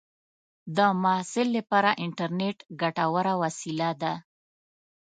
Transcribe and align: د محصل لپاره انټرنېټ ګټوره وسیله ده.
د 0.75 0.77
محصل 1.03 1.47
لپاره 1.57 1.89
انټرنېټ 2.05 2.57
ګټوره 2.81 3.33
وسیله 3.43 3.89
ده. 4.01 4.13